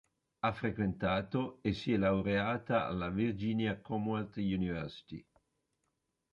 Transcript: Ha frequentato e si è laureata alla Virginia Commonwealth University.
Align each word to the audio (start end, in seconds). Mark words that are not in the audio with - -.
Ha 0.39 0.51
frequentato 0.51 1.59
e 1.61 1.73
si 1.73 1.93
è 1.93 1.97
laureata 1.97 2.87
alla 2.87 3.09
Virginia 3.11 3.79
Commonwealth 3.79 4.37
University. 4.37 5.23